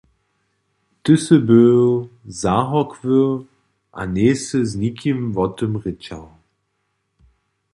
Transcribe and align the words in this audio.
Ty 1.03 1.13
sy 1.23 1.37
był 1.49 1.83
zahórkły 2.43 3.21
a 3.91 4.01
njejsy 4.15 4.57
z 4.69 4.71
nikim 4.83 5.19
wo 5.35 5.45
tym 5.57 5.71
rěčał. 5.83 6.25